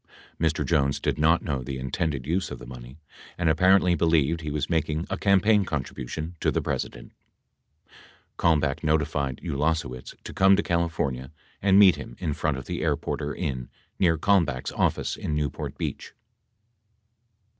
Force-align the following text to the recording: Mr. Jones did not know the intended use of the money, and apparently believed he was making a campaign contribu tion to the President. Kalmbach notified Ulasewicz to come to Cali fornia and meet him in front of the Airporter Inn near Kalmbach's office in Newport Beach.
Mr. 0.39 0.65
Jones 0.65 0.99
did 0.99 1.19
not 1.19 1.43
know 1.43 1.61
the 1.61 1.77
intended 1.77 2.25
use 2.25 2.49
of 2.49 2.57
the 2.57 2.65
money, 2.65 2.97
and 3.37 3.47
apparently 3.49 3.93
believed 3.93 4.41
he 4.41 4.49
was 4.49 4.67
making 4.67 5.05
a 5.11 5.15
campaign 5.15 5.63
contribu 5.63 6.09
tion 6.09 6.35
to 6.39 6.49
the 6.49 6.59
President. 6.59 7.11
Kalmbach 8.35 8.83
notified 8.83 9.39
Ulasewicz 9.43 10.15
to 10.23 10.33
come 10.33 10.55
to 10.55 10.63
Cali 10.63 10.89
fornia 10.89 11.29
and 11.61 11.77
meet 11.77 11.97
him 11.97 12.15
in 12.17 12.33
front 12.33 12.57
of 12.57 12.65
the 12.65 12.81
Airporter 12.81 13.37
Inn 13.37 13.69
near 13.99 14.17
Kalmbach's 14.17 14.71
office 14.71 15.15
in 15.15 15.35
Newport 15.35 15.77
Beach. 15.77 16.13